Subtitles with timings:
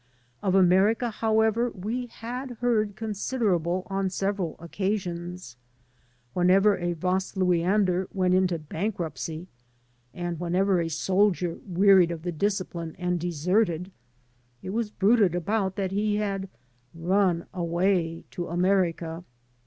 [0.41, 5.57] Of Amer ica, however, we had heard considerable on several occasions.
[6.33, 9.45] Whenever a Vasluiander went into bank ruptcy,
[10.11, 13.91] and whenever a soldier wearied of the discipline and deserted,
[14.63, 16.49] it was bruited abroad that he had
[16.97, 19.23] ''run away to America."